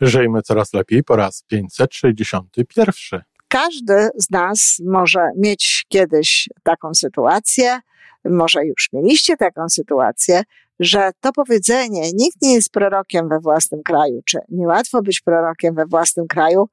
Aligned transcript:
Żyjmy 0.00 0.42
coraz 0.42 0.72
lepiej 0.74 1.04
po 1.04 1.16
raz 1.16 1.44
561. 1.46 3.20
Każdy 3.48 4.08
z 4.14 4.30
nas 4.30 4.76
może 4.86 5.20
mieć 5.36 5.84
kiedyś 5.88 6.48
taką 6.62 6.94
sytuację, 6.94 7.80
może 8.24 8.64
już 8.64 8.88
mieliście 8.92 9.36
taką 9.36 9.68
sytuację, 9.68 10.42
że 10.80 11.10
to 11.20 11.32
powiedzenie, 11.32 12.12
nikt 12.14 12.42
nie 12.42 12.54
jest 12.54 12.70
prorokiem 12.70 13.28
we 13.28 13.40
własnym 13.40 13.82
kraju, 13.82 14.20
czy 14.24 14.38
niełatwo 14.48 15.02
być 15.02 15.20
prorokiem 15.20 15.74
we 15.74 15.86
własnym 15.86 16.26
kraju, 16.26 16.68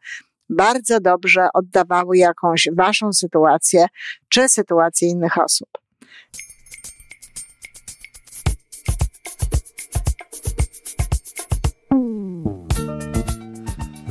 bardzo 0.49 0.99
dobrze 0.99 1.47
oddawało 1.53 2.13
jakąś 2.13 2.67
waszą 2.75 3.13
sytuację, 3.13 3.85
czy 4.29 4.49
sytuację 4.49 5.09
innych 5.09 5.37
osób. 5.37 5.69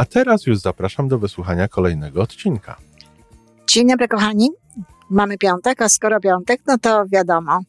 A 0.00 0.04
teraz 0.04 0.46
już 0.46 0.58
zapraszam 0.58 1.08
do 1.08 1.18
wysłuchania 1.18 1.68
kolejnego 1.68 2.22
odcinka. 2.22 2.76
Dzień 3.66 3.88
dobry, 3.88 4.08
kochani. 4.08 4.50
Mamy 5.10 5.38
piątek, 5.38 5.82
a 5.82 5.88
skoro 5.88 6.20
piątek, 6.20 6.60
no 6.66 6.78
to 6.78 7.04
wiadomo, 7.12 7.60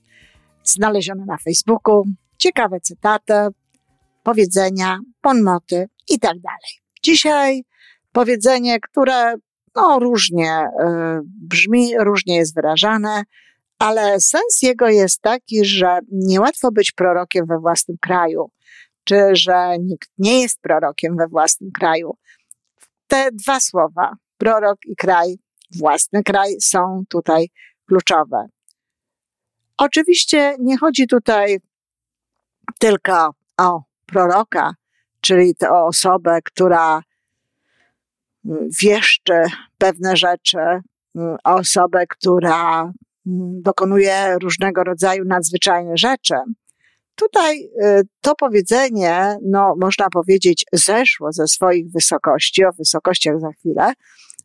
znalezione 0.63 1.25
na 1.25 1.37
Facebooku, 1.37 2.03
ciekawe 2.37 2.79
cytaty, 2.79 3.33
powiedzenia, 4.23 4.99
ponmoty 5.21 5.85
i 6.09 6.19
tak 6.19 6.39
dalej. 6.39 6.71
Dzisiaj 7.03 7.63
powiedzenie, 8.11 8.79
które 8.79 9.33
no, 9.75 9.99
różnie 9.99 10.63
y, 10.63 10.85
brzmi, 11.25 11.91
różnie 11.99 12.35
jest 12.35 12.55
wyrażane, 12.55 13.23
ale 13.79 14.19
sens 14.19 14.61
jego 14.61 14.87
jest 14.87 15.21
taki, 15.21 15.65
że 15.65 15.99
niełatwo 16.11 16.71
być 16.71 16.91
prorokiem 16.91 17.45
we 17.45 17.59
własnym 17.59 17.97
kraju, 18.01 18.51
czy 19.11 19.35
że 19.35 19.79
nikt 19.79 20.09
nie 20.17 20.41
jest 20.41 20.61
prorokiem 20.61 21.17
we 21.17 21.27
własnym 21.27 21.71
kraju. 21.71 22.17
Te 23.07 23.29
dwa 23.31 23.59
słowa, 23.59 24.13
prorok 24.37 24.77
i 24.85 24.95
kraj, 24.95 25.35
własny 25.75 26.23
kraj, 26.23 26.55
są 26.61 27.03
tutaj 27.09 27.49
kluczowe. 27.87 28.47
Oczywiście 29.77 30.55
nie 30.59 30.77
chodzi 30.77 31.07
tutaj 31.07 31.59
tylko 32.79 33.29
o 33.57 33.81
proroka, 34.05 34.73
czyli 35.21 35.53
o 35.69 35.85
osobę, 35.85 36.39
która 36.43 37.01
wieszczy 38.81 39.43
pewne 39.77 40.17
rzeczy, 40.17 40.57
osobę, 41.43 42.07
która 42.07 42.91
dokonuje 43.61 44.37
różnego 44.41 44.83
rodzaju 44.83 45.25
nadzwyczajnych 45.25 45.97
rzeczy. 45.97 46.35
Tutaj 47.21 47.63
y, 47.63 48.01
to 48.21 48.35
powiedzenie, 48.35 49.37
no, 49.43 49.75
można 49.81 50.09
powiedzieć, 50.09 50.65
zeszło 50.73 51.31
ze 51.31 51.47
swoich 51.47 51.91
wysokości, 51.91 52.65
o 52.65 52.71
wysokościach 52.71 53.39
za 53.39 53.51
chwilę, 53.51 53.93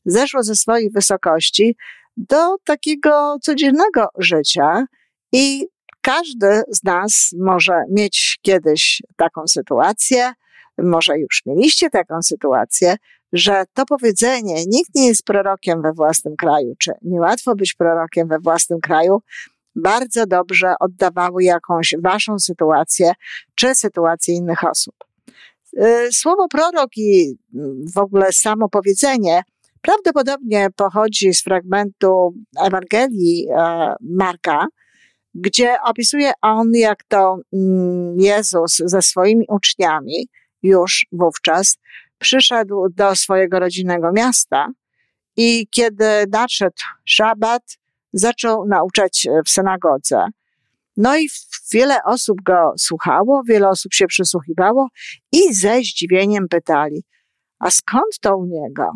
zeszło 0.05 0.43
ze 0.43 0.55
swoich 0.55 0.93
wysokości 0.93 1.77
do 2.17 2.57
takiego 2.65 3.37
codziennego 3.43 4.09
życia 4.19 4.85
i 5.33 5.67
każdy 6.01 6.63
z 6.69 6.85
nas 6.85 7.31
może 7.39 7.83
mieć 7.91 8.39
kiedyś 8.43 9.03
taką 9.17 9.47
sytuację, 9.47 10.33
może 10.79 11.19
już 11.19 11.43
mieliście 11.47 11.91
taką 11.91 12.23
sytuację, 12.23 12.97
że 13.33 13.65
to 13.75 13.87
powiedzenie, 13.87 14.55
nikt 14.67 14.95
nie 14.95 15.07
jest 15.07 15.23
prorokiem 15.23 15.83
we 15.83 15.93
własnym 15.93 16.37
kraju, 16.37 16.75
czy 16.79 16.93
niełatwo 17.03 17.55
być 17.55 17.75
prorokiem 17.75 18.29
we 18.29 18.39
własnym 18.39 18.81
kraju, 18.81 19.19
bardzo 19.77 20.27
dobrze 20.27 20.75
oddawały 20.81 21.45
jakąś 21.45 21.95
waszą 22.03 22.39
sytuację, 22.39 23.13
czy 23.55 23.75
sytuację 23.75 24.35
innych 24.35 24.65
osób. 24.65 24.95
Y, 25.83 26.13
słowo 26.13 26.49
prorok 26.49 26.97
i 26.97 27.39
w 27.95 27.99
ogóle 27.99 28.33
samo 28.33 28.69
powiedzenie 28.69 29.43
prawdopodobnie 29.81 30.69
pochodzi 30.77 31.35
z 31.35 31.43
fragmentu 31.43 32.35
Ewangelii 32.61 33.47
e, 33.51 33.95
Marka, 34.01 34.67
gdzie 35.35 35.77
opisuje 35.85 36.33
on, 36.43 36.71
jak 36.75 37.05
to 37.05 37.39
mm, 37.53 38.21
Jezus 38.21 38.77
ze 38.77 39.03
swoimi 39.03 39.45
uczniami 39.49 40.29
już 40.63 41.07
wówczas 41.13 41.79
przyszedł 42.19 42.89
do 42.89 43.17
swojego 43.17 43.59
rodzinnego 43.61 44.13
miasta 44.13 44.69
i 45.37 45.67
kiedy 45.71 46.07
nadszedł 46.33 46.83
szabat, 47.05 47.63
zaczął 48.13 48.67
nauczać 48.67 49.29
w 49.47 49.51
synagodze. 49.51 50.27
No 50.97 51.17
i 51.17 51.29
wiele 51.73 52.05
osób 52.05 52.43
go 52.43 52.73
słuchało, 52.79 53.43
wiele 53.49 53.69
osób 53.69 53.95
się 53.95 54.07
przysłuchiwało 54.07 54.89
i 55.33 55.55
ze 55.55 55.79
zdziwieniem 55.79 56.49
pytali, 56.49 57.05
a 57.59 57.71
skąd 57.71 58.19
to 58.21 58.37
u 58.37 58.47
niego? 58.47 58.93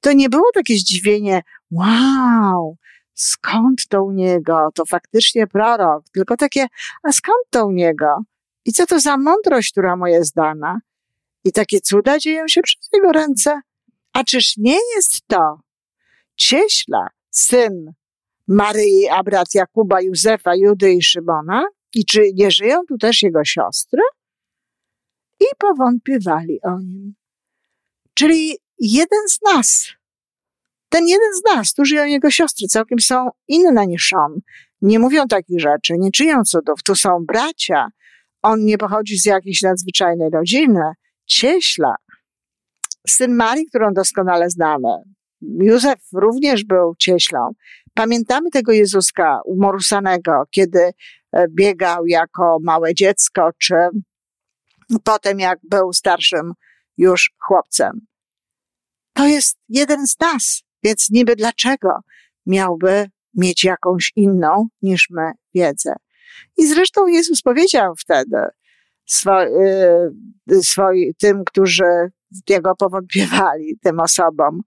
To 0.00 0.12
nie 0.12 0.28
było 0.28 0.50
takie 0.54 0.74
zdziwienie, 0.74 1.42
wow, 1.70 2.76
skąd 3.14 3.88
to 3.88 4.04
u 4.04 4.12
niego? 4.12 4.68
To 4.74 4.84
faktycznie 4.86 5.46
prorok, 5.46 6.04
tylko 6.12 6.36
takie, 6.36 6.66
a 7.02 7.12
skąd 7.12 7.46
to 7.50 7.66
u 7.66 7.70
niego? 7.70 8.22
I 8.64 8.72
co 8.72 8.86
to 8.86 9.00
za 9.00 9.16
mądrość, 9.16 9.72
która 9.72 9.96
mu 9.96 10.06
jest 10.06 10.34
dana? 10.34 10.80
I 11.44 11.52
takie 11.52 11.80
cuda 11.80 12.18
dzieją 12.18 12.48
się 12.48 12.62
przez 12.62 12.88
jego 12.92 13.12
ręce? 13.12 13.60
A 14.12 14.24
czyż 14.24 14.56
nie 14.56 14.78
jest 14.96 15.26
to 15.26 15.60
cieśla, 16.36 17.08
syn 17.30 17.92
Maryi, 18.48 19.08
a 19.08 19.22
brat 19.22 19.54
Jakuba, 19.54 20.00
Józefa, 20.00 20.54
Judy 20.54 20.92
i 20.92 21.02
Szymona? 21.02 21.64
I 21.94 22.04
czy 22.04 22.32
nie 22.34 22.50
żyją 22.50 22.80
tu 22.88 22.98
też 22.98 23.22
jego 23.22 23.44
siostry? 23.44 24.02
I 25.40 25.44
powątpiewali 25.58 26.62
o 26.62 26.78
nim. 26.78 27.14
Czyli 28.14 28.58
jeden 28.78 29.28
z 29.28 29.38
nas, 29.42 29.88
ten 30.88 31.06
jeden 31.06 31.34
z 31.34 31.54
nas, 31.54 31.74
tu 31.74 31.84
żyją 31.84 32.04
jego 32.04 32.30
siostry, 32.30 32.66
całkiem 32.66 32.98
są 33.00 33.30
inne 33.48 33.86
niż 33.86 34.12
on. 34.12 34.40
Nie 34.82 34.98
mówią 34.98 35.26
takich 35.28 35.60
rzeczy, 35.60 35.94
nie 35.98 36.10
czynią 36.10 36.44
cudów. 36.44 36.82
Tu 36.82 36.94
są 36.94 37.24
bracia. 37.26 37.88
On 38.42 38.64
nie 38.64 38.78
pochodzi 38.78 39.18
z 39.18 39.24
jakiejś 39.24 39.62
nadzwyczajnej 39.62 40.30
rodziny. 40.30 40.92
Cieśla, 41.26 41.94
syn 43.08 43.34
Marii, 43.34 43.66
którą 43.66 43.92
doskonale 43.92 44.50
znamy. 44.50 44.88
Józef 45.40 45.98
również 46.12 46.64
był 46.64 46.94
cieślą. 46.98 47.50
Pamiętamy 47.94 48.50
tego 48.50 48.72
Jezuska 48.72 49.40
umorusanego, 49.44 50.32
kiedy 50.50 50.90
e, 51.32 51.46
biegał 51.48 52.06
jako 52.06 52.58
małe 52.62 52.94
dziecko, 52.94 53.50
czy 53.58 53.74
potem 55.04 55.38
jak 55.40 55.58
był 55.62 55.92
starszym 55.92 56.52
już 56.96 57.30
chłopcem. 57.38 58.00
To 59.12 59.26
jest 59.26 59.58
jeden 59.68 60.06
z 60.06 60.20
nas, 60.20 60.62
więc 60.82 61.10
niby 61.10 61.36
dlaczego 61.36 62.00
miałby 62.46 63.10
mieć 63.34 63.64
jakąś 63.64 64.12
inną 64.16 64.68
niż 64.82 65.10
my 65.10 65.32
wiedzę. 65.54 65.94
I 66.56 66.66
zresztą 66.66 67.06
Jezus 67.06 67.42
powiedział 67.42 67.94
wtedy 67.98 68.36
swo, 69.06 69.44
y, 70.52 70.62
swoi, 70.62 71.14
tym, 71.14 71.44
którzy 71.44 72.10
Jego 72.48 72.76
powątpiewali, 72.76 73.78
tym 73.82 74.00
osobom, 74.00 74.60
e, 74.60 74.62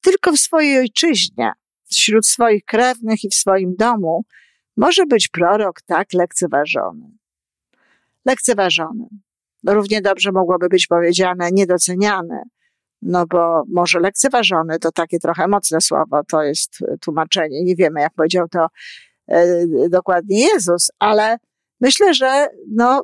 tylko 0.00 0.32
w 0.32 0.38
swojej 0.38 0.78
ojczyźnie 0.78 1.52
wśród 1.90 2.26
swoich 2.26 2.64
krewnych 2.64 3.24
i 3.24 3.28
w 3.28 3.34
swoim 3.34 3.76
domu 3.76 4.24
może 4.76 5.06
być 5.06 5.28
prorok 5.28 5.82
tak 5.82 6.12
lekceważony. 6.12 7.10
Lekceważony. 8.24 9.06
Równie 9.66 10.02
dobrze 10.02 10.32
mogłoby 10.32 10.68
być 10.68 10.86
powiedziane 10.86 11.50
niedoceniany, 11.52 12.42
no 13.02 13.26
bo 13.26 13.62
może 13.68 14.00
lekceważony 14.00 14.78
to 14.78 14.92
takie 14.92 15.18
trochę 15.18 15.48
mocne 15.48 15.80
słowo, 15.80 16.20
to 16.28 16.42
jest 16.42 16.78
tłumaczenie. 17.00 17.64
Nie 17.64 17.76
wiemy, 17.76 18.00
jak 18.00 18.14
powiedział 18.14 18.48
to 18.48 18.66
e, 19.28 19.66
dokładnie 19.88 20.40
Jezus, 20.40 20.90
ale 20.98 21.36
myślę, 21.80 22.14
że 22.14 22.48
no, 22.68 23.02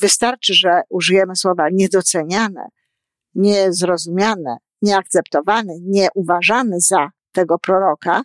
wystarczy, 0.00 0.54
że 0.54 0.80
użyjemy 0.88 1.36
słowa 1.36 1.68
niedoceniane, 1.72 2.68
niezrozumiane, 3.34 4.56
nieakceptowane, 4.82 5.72
nieuważane 5.82 6.80
za 6.80 7.10
tego 7.32 7.58
proroka, 7.58 8.22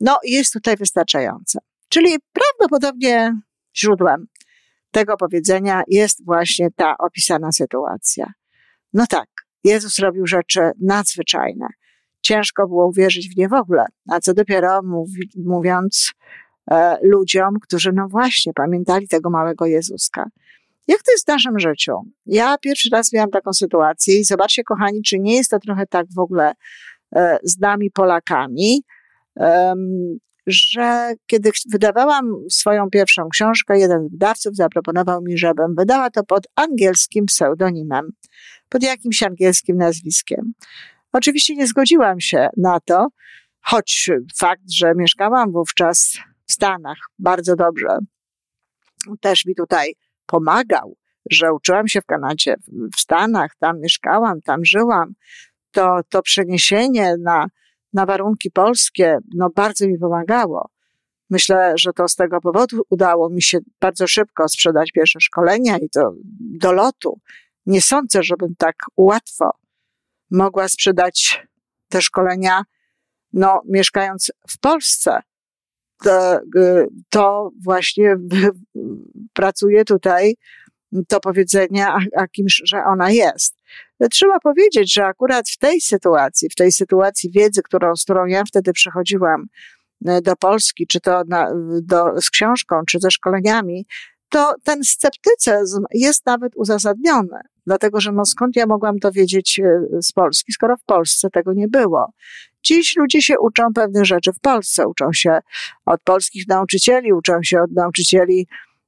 no 0.00 0.18
jest 0.24 0.52
tutaj 0.52 0.76
wystarczające. 0.76 1.58
Czyli 1.88 2.16
prawdopodobnie 2.32 3.40
źródłem 3.76 4.26
tego 4.90 5.16
powiedzenia 5.16 5.82
jest 5.88 6.24
właśnie 6.24 6.68
ta 6.76 6.98
opisana 6.98 7.52
sytuacja. 7.52 8.32
No 8.92 9.06
tak, 9.06 9.28
Jezus 9.64 9.98
robił 9.98 10.26
rzeczy 10.26 10.60
nadzwyczajne. 10.80 11.66
Ciężko 12.20 12.68
było 12.68 12.86
uwierzyć 12.86 13.28
w 13.34 13.36
nie 13.36 13.48
w 13.48 13.52
ogóle, 13.52 13.86
a 14.10 14.20
co 14.20 14.34
dopiero 14.34 14.82
mówi, 14.82 15.30
mówiąc 15.44 16.12
e, 16.70 16.98
ludziom, 17.02 17.54
którzy 17.62 17.92
no 17.92 18.08
właśnie 18.08 18.52
pamiętali 18.52 19.08
tego 19.08 19.30
małego 19.30 19.66
Jezuska. 19.66 20.24
Jak 20.88 21.02
to 21.02 21.12
jest 21.12 21.24
w 21.24 21.28
naszym 21.28 21.58
życiu? 21.58 21.92
Ja 22.26 22.58
pierwszy 22.58 22.88
raz 22.92 23.12
miałam 23.12 23.30
taką 23.30 23.52
sytuację 23.52 24.20
i 24.20 24.24
zobaczcie, 24.24 24.64
kochani, 24.64 25.02
czy 25.02 25.18
nie 25.18 25.36
jest 25.36 25.50
to 25.50 25.58
trochę 25.58 25.86
tak 25.86 26.06
w 26.16 26.18
ogóle 26.18 26.52
e, 27.16 27.38
z 27.42 27.58
nami 27.58 27.90
Polakami, 27.90 28.82
że 30.46 31.14
kiedy 31.26 31.50
wydawałam 31.72 32.34
swoją 32.50 32.90
pierwszą 32.90 33.28
książkę, 33.28 33.78
jeden 33.78 34.08
z 34.08 34.10
wydawców 34.10 34.56
zaproponował 34.56 35.22
mi, 35.22 35.38
żebym 35.38 35.74
wydała 35.74 36.10
to 36.10 36.24
pod 36.24 36.46
angielskim 36.54 37.26
pseudonimem, 37.26 38.10
pod 38.68 38.82
jakimś 38.82 39.22
angielskim 39.22 39.76
nazwiskiem. 39.76 40.52
Oczywiście 41.12 41.54
nie 41.54 41.66
zgodziłam 41.66 42.20
się 42.20 42.48
na 42.56 42.80
to, 42.80 43.08
choć 43.60 44.10
fakt, 44.38 44.70
że 44.72 44.94
mieszkałam 44.94 45.52
wówczas 45.52 46.18
w 46.46 46.52
Stanach 46.52 46.98
bardzo 47.18 47.56
dobrze, 47.56 47.98
też 49.20 49.46
mi 49.46 49.54
tutaj 49.54 49.94
pomagał, 50.26 50.96
że 51.30 51.52
uczyłam 51.52 51.88
się 51.88 52.00
w 52.00 52.06
Kanadzie, 52.06 52.54
w 52.96 53.00
Stanach, 53.00 53.50
tam 53.58 53.80
mieszkałam, 53.80 54.42
tam 54.42 54.64
żyłam, 54.64 55.14
to, 55.70 56.00
to 56.08 56.22
przeniesienie 56.22 57.14
na, 57.22 57.46
na 57.92 58.06
warunki 58.06 58.50
polskie, 58.50 59.18
no 59.34 59.50
bardzo 59.50 59.86
mi 59.88 59.98
pomagało. 59.98 60.70
Myślę, 61.30 61.72
że 61.78 61.92
to 61.92 62.08
z 62.08 62.14
tego 62.14 62.40
powodu 62.40 62.82
udało 62.90 63.30
mi 63.30 63.42
się 63.42 63.58
bardzo 63.80 64.06
szybko 64.06 64.48
sprzedać 64.48 64.92
pierwsze 64.92 65.20
szkolenia 65.20 65.78
i 65.78 65.88
to 65.90 66.12
do 66.40 66.72
lotu. 66.72 67.20
Nie 67.66 67.82
sądzę, 67.82 68.22
żebym 68.22 68.54
tak 68.58 68.76
łatwo 68.96 69.50
mogła 70.30 70.68
sprzedać 70.68 71.46
te 71.88 72.02
szkolenia, 72.02 72.62
no, 73.32 73.62
mieszkając 73.68 74.32
w 74.48 74.58
Polsce. 74.58 75.20
To, 76.04 76.40
y, 76.56 76.86
to 77.10 77.50
właśnie 77.64 78.16
pracuje 79.32 79.84
tutaj 79.84 80.34
to 81.08 81.20
powiedzenie, 81.20 81.86
a, 82.16 82.26
kimś, 82.28 82.62
że 82.64 82.84
ona 82.84 83.10
jest. 83.10 83.54
Trzeba 84.10 84.40
powiedzieć, 84.40 84.94
że 84.94 85.04
akurat 85.06 85.48
w 85.48 85.58
tej 85.58 85.80
sytuacji, 85.80 86.48
w 86.48 86.54
tej 86.54 86.72
sytuacji 86.72 87.30
wiedzy, 87.30 87.62
którą, 87.62 87.96
z 87.96 88.04
którą 88.04 88.26
ja 88.26 88.44
wtedy 88.44 88.72
przychodziłam 88.72 89.46
e, 90.06 90.22
do 90.22 90.36
Polski, 90.36 90.86
czy 90.86 91.00
to 91.00 91.22
na, 91.28 91.50
do, 91.82 92.20
z 92.20 92.30
książką, 92.30 92.76
czy 92.88 92.98
ze 93.00 93.10
szkoleniami, 93.10 93.86
to 94.28 94.54
ten 94.64 94.84
sceptycyzm 94.84 95.84
jest 95.94 96.26
nawet 96.26 96.52
uzasadniony. 96.56 97.40
Dlatego, 97.66 98.00
że 98.00 98.12
no 98.12 98.24
skąd 98.24 98.56
ja 98.56 98.66
mogłam 98.66 98.98
to 98.98 99.12
wiedzieć 99.12 99.60
e, 99.60 100.02
z 100.02 100.12
Polski, 100.12 100.52
skoro 100.52 100.76
w 100.76 100.84
Polsce 100.84 101.30
tego 101.30 101.52
nie 101.52 101.68
było. 101.68 102.12
Dziś 102.62 102.96
ludzie 102.96 103.22
się 103.22 103.38
uczą 103.38 103.72
pewnych 103.74 104.04
rzeczy 104.04 104.32
w 104.32 104.40
Polsce, 104.40 104.86
uczą 104.86 105.12
się 105.12 105.38
od 105.86 106.02
polskich 106.02 106.48
nauczycieli, 106.48 107.12
uczą 107.12 107.42
się 107.42 107.62
od 107.62 107.72
nauczycieli, 107.72 108.46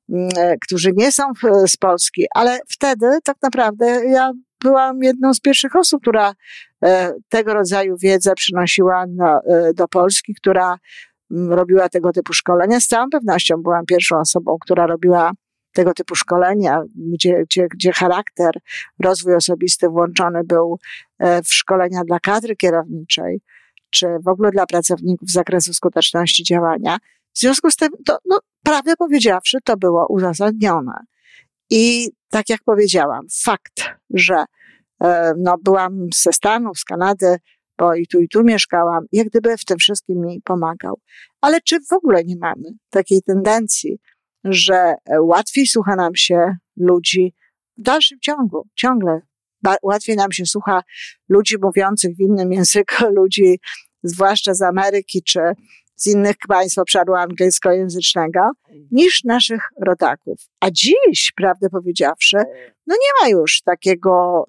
mm, 0.09 0.29
e, 0.37 0.57
którzy 0.57 0.93
nie 0.97 1.13
są 1.13 1.23
z 1.67 1.77
Polski, 1.77 2.27
ale 2.35 2.61
wtedy 2.69 3.07
tak 3.25 3.37
naprawdę 3.43 3.87
ja 4.07 4.33
byłam 4.63 5.03
jedną 5.03 5.35
z 5.35 5.41
pierwszych 5.41 5.77
osób, 5.77 6.03
która 6.03 6.33
e, 6.85 7.13
tego 7.29 7.55
rodzaju 7.55 7.97
wiedzę 8.03 8.35
przynosiła 8.35 9.05
do 9.75 9.89
Polski, 9.89 10.35
która 10.35 10.79
mm, 11.31 11.53
robiła 11.53 11.89
tego 11.89 12.13
typu 12.13 12.33
szkolenia. 12.33 12.81
Z 12.81 12.87
całą 12.87 13.11
pewnością 13.11 13.63
byłam 13.63 13.87
pierwszą 13.87 14.21
osobą, 14.21 14.57
która 14.61 14.87
robiła 14.87 15.33
tego 15.79 15.95
typu 15.95 16.15
szkolenia, 16.15 16.83
gdzie, 16.95 17.43
gdzie, 17.43 17.69
gdzie 17.69 17.93
charakter, 17.93 18.55
rozwój 19.03 19.35
osobisty 19.35 19.89
włączony 19.89 20.45
był 20.45 20.79
e, 21.19 21.43
w 21.43 21.55
szkolenia 21.55 22.05
dla 22.05 22.21
kadry 22.21 22.57
kierowniczej, 22.57 23.41
czy 23.91 24.07
w 24.25 24.29
ogóle 24.29 24.51
dla 24.51 24.67
pracowników 24.67 25.29
z 25.29 25.33
zakresu 25.33 25.75
skuteczności 25.75 26.45
działania. 26.45 26.99
W 27.35 27.39
związku 27.39 27.71
z 27.71 27.77
tym, 27.77 27.89
to, 28.07 28.19
no, 28.25 28.39
prawdę 28.63 28.97
powiedziawszy, 28.97 29.59
to 29.65 29.77
było 29.77 30.07
uzasadnione. 30.07 30.93
I 31.71 32.11
tak 32.31 32.49
jak 32.49 32.61
powiedziałam, 32.65 33.27
fakt, 33.43 33.83
że 34.15 34.45
e, 35.03 35.33
no, 35.39 35.57
byłam 35.65 36.07
ze 36.15 36.33
Stanów, 36.33 36.79
z 36.79 36.85
Kanady, 36.85 37.37
bo 37.79 37.95
i 37.95 38.07
tu, 38.07 38.21
i 38.21 38.29
tu 38.29 38.45
mieszkałam, 38.45 39.05
jak 39.13 39.29
gdyby 39.29 39.57
w 39.57 39.65
tym 39.65 39.79
wszystkim 39.79 40.21
mi 40.21 40.43
pomagał. 40.45 41.01
Ale 41.41 41.61
czy 41.61 41.81
w 41.91 41.93
ogóle 41.93 42.25
nie 42.25 42.37
mamy 42.37 42.69
takiej 42.91 43.23
tendencji, 43.23 43.99
że 44.44 44.94
łatwiej 45.20 45.67
słucha 45.67 45.96
nam 45.96 46.14
się 46.14 46.56
ludzi 46.76 47.35
w 47.79 47.82
dalszym 47.82 48.19
ciągu, 48.20 48.69
ciągle 48.75 49.20
łatwiej 49.82 50.17
nam 50.17 50.32
się 50.32 50.46
słucha 50.46 50.82
ludzi 51.29 51.56
mówiących 51.62 52.17
w 52.17 52.20
innym 52.20 52.52
języku, 52.52 53.05
ludzi 53.20 53.61
zwłaszcza 54.02 54.55
z 54.55 54.62
Ameryki 54.62 55.23
czy 55.23 55.40
z 55.96 56.06
innych 56.06 56.37
państw 56.49 56.79
obszaru 56.79 57.14
angielskojęzycznego, 57.14 58.40
niż 58.90 59.25
naszych 59.25 59.61
rodaków. 59.87 60.38
A 60.61 60.70
dziś, 60.70 61.32
prawdę 61.37 61.70
powiedziawszy, 61.70 62.37
no 62.87 62.94
nie 62.94 63.23
ma 63.23 63.29
już 63.29 63.62
takiego, 63.62 64.44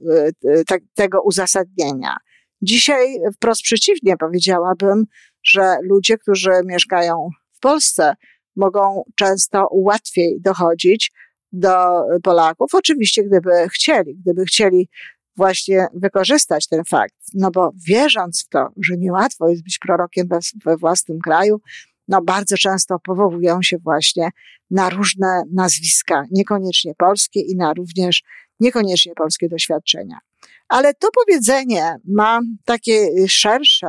y, 0.46 0.66
tak, 0.66 0.82
tego 0.96 1.22
uzasadnienia. 1.22 2.16
Dzisiaj 2.62 3.16
wprost 3.36 3.62
przeciwnie 3.62 4.18
powiedziałabym, 4.18 5.06
że 5.44 5.76
ludzie, 5.84 6.18
którzy 6.18 6.52
mieszkają 6.66 7.30
w 7.54 7.60
Polsce, 7.60 8.14
mogą 8.56 9.04
często 9.16 9.68
łatwiej 9.72 10.42
dochodzić 10.42 11.12
do 11.52 12.04
Polaków. 12.24 12.70
Oczywiście, 12.74 13.24
gdyby 13.24 13.70
chcieli, 13.70 14.16
gdyby 14.16 14.46
chcieli 14.46 14.90
właśnie 15.38 15.88
wykorzystać 15.94 16.68
ten 16.68 16.84
fakt, 16.84 17.16
no 17.34 17.52
bo 17.52 17.72
wierząc 17.88 18.46
w 18.46 18.50
to, 18.50 18.68
że 18.84 18.98
niełatwo 18.98 19.50
jest 19.50 19.64
być 19.64 19.80
prorokiem 19.80 20.28
we, 20.28 20.40
we 20.66 20.78
własnym 20.78 21.20
kraju, 21.20 21.62
no 22.08 22.22
bardzo 22.22 22.58
często 22.58 23.00
powołują 23.00 23.62
się 23.62 23.78
właśnie 23.78 24.30
na 24.72 24.90
różne 24.90 25.44
nazwiska, 25.54 26.24
niekoniecznie 26.32 26.94
polskie 26.98 27.40
i 27.40 27.56
na 27.56 27.74
również 27.74 28.24
niekoniecznie 28.60 29.14
polskie 29.16 29.50
doświadczenia. 29.50 30.20
Ale 30.68 30.94
to 30.94 31.08
powiedzenie 31.26 31.96
ma 32.08 32.40
takie 32.66 33.28
szersze 33.28 33.88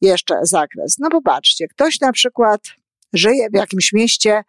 jeszcze 0.00 0.34
zakres. 0.42 0.96
No 0.98 1.10
popatrzcie, 1.10 1.68
ktoś 1.68 2.00
na 2.00 2.12
przykład 2.12 2.60
żyje 3.12 3.48
w 3.50 3.56
jakimś 3.56 3.92
mieście, 3.92 4.42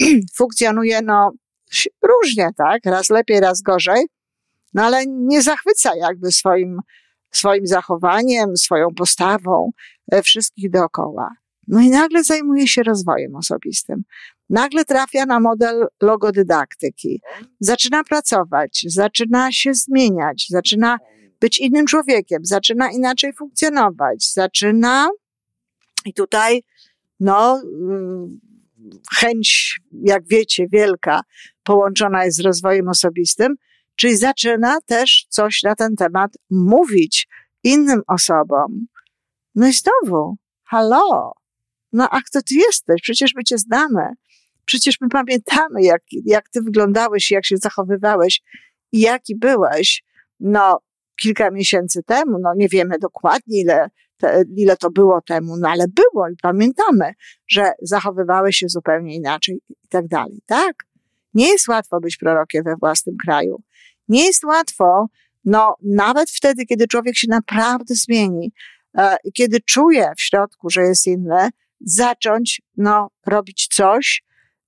funkcjonuje 0.38 1.02
no 1.02 1.32
różnie, 2.02 2.50
tak? 2.56 2.80
Raz 2.84 3.10
lepiej, 3.10 3.40
raz 3.40 3.62
gorzej, 3.62 4.06
no 4.74 4.82
ale 4.82 5.06
nie 5.06 5.42
zachwyca 5.42 5.96
jakby 5.96 6.32
swoim, 6.32 6.80
swoim 7.30 7.66
zachowaniem, 7.66 8.56
swoją 8.56 8.94
postawą 8.94 9.70
e, 10.12 10.22
wszystkich 10.22 10.70
dookoła. 10.70 11.30
No 11.68 11.80
i 11.80 11.90
nagle 11.90 12.24
zajmuje 12.24 12.68
się 12.68 12.82
rozwojem 12.82 13.36
osobistym. 13.36 14.04
Nagle 14.50 14.84
trafia 14.84 15.26
na 15.26 15.40
model 15.40 15.86
logodydaktyki. 16.02 17.20
Zaczyna 17.60 18.04
pracować, 18.04 18.84
zaczyna 18.88 19.52
się 19.52 19.74
zmieniać, 19.74 20.46
zaczyna 20.48 20.98
być 21.40 21.60
innym 21.60 21.86
człowiekiem, 21.86 22.44
zaczyna 22.44 22.90
inaczej 22.90 23.32
funkcjonować, 23.32 24.32
zaczyna 24.32 25.08
i 26.04 26.14
tutaj 26.14 26.62
no, 27.22 27.62
mm, 27.64 28.40
chęć, 29.14 29.80
jak 29.92 30.22
wiecie, 30.28 30.66
wielka, 30.72 31.20
połączona 31.62 32.24
jest 32.24 32.36
z 32.36 32.40
rozwojem 32.40 32.88
osobistym, 32.88 33.54
czyli 33.96 34.16
zaczyna 34.16 34.78
też 34.86 35.26
coś 35.28 35.62
na 35.62 35.74
ten 35.74 35.96
temat 35.96 36.32
mówić 36.50 37.28
innym 37.64 38.02
osobom. 38.06 38.86
No 39.54 39.68
i 39.68 39.72
znowu, 39.72 40.36
halo, 40.64 41.32
no 41.92 42.08
a 42.10 42.20
kto 42.20 42.42
ty 42.42 42.54
jesteś? 42.54 43.02
Przecież 43.02 43.34
my 43.34 43.44
cię 43.44 43.58
znamy. 43.58 44.02
Przecież 44.64 45.00
my 45.00 45.08
pamiętamy, 45.08 45.82
jak, 45.82 46.02
jak 46.24 46.48
ty 46.48 46.62
wyglądałeś, 46.62 47.30
jak 47.30 47.46
się 47.46 47.56
zachowywałeś 47.56 48.42
i 48.92 49.00
jaki 49.00 49.36
byłeś, 49.36 50.04
no, 50.40 50.78
kilka 51.16 51.50
miesięcy 51.50 52.02
temu, 52.02 52.38
no 52.42 52.52
nie 52.56 52.68
wiemy 52.68 52.98
dokładnie, 52.98 53.60
ile 53.60 53.90
te, 54.22 54.44
ile 54.56 54.76
to 54.76 54.90
było 54.90 55.20
temu, 55.20 55.56
no 55.56 55.68
ale 55.68 55.84
było 55.88 56.28
i 56.28 56.36
pamiętamy, 56.42 57.12
że 57.48 57.72
zachowywały 57.82 58.52
się 58.52 58.68
zupełnie 58.68 59.14
inaczej 59.14 59.60
i 59.70 59.88
tak 59.88 60.08
dalej, 60.08 60.42
tak? 60.46 60.84
Nie 61.34 61.48
jest 61.48 61.68
łatwo 61.68 62.00
być 62.00 62.16
prorokiem 62.16 62.64
we 62.64 62.76
własnym 62.76 63.16
kraju. 63.16 63.62
Nie 64.08 64.24
jest 64.24 64.44
łatwo, 64.44 65.06
no 65.44 65.76
nawet 65.82 66.30
wtedy, 66.30 66.66
kiedy 66.66 66.86
człowiek 66.86 67.16
się 67.16 67.26
naprawdę 67.30 67.94
zmieni, 67.94 68.52
e, 68.98 69.16
kiedy 69.34 69.60
czuje 69.60 70.12
w 70.16 70.22
środku, 70.22 70.70
że 70.70 70.82
jest 70.82 71.06
inny, 71.06 71.50
zacząć, 71.80 72.62
no, 72.76 73.08
robić 73.26 73.68
coś 73.72 74.24